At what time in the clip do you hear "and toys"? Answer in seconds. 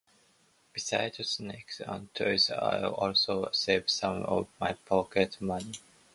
1.79-2.49